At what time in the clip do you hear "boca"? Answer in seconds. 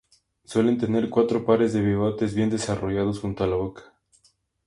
3.57-3.93